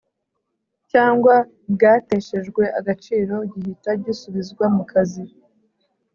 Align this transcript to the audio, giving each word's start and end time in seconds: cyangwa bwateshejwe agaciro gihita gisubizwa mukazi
cyangwa 0.91 1.33
bwateshejwe 1.73 2.63
agaciro 2.79 3.35
gihita 3.51 3.89
gisubizwa 4.03 4.65
mukazi 4.75 5.23